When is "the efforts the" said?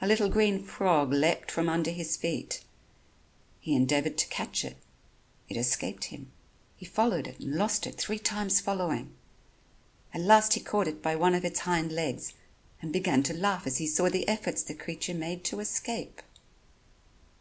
14.08-14.72